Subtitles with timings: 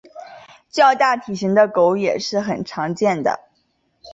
[0.71, 3.39] 较大体型的狗也是很常见的。